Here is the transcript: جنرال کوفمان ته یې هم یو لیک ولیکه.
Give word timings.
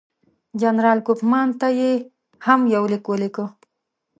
جنرال 0.61 0.99
کوفمان 1.07 1.47
ته 1.59 1.67
یې 1.79 1.91
هم 2.45 2.59
یو 2.75 2.83
لیک 2.91 3.05
ولیکه. 3.07 3.45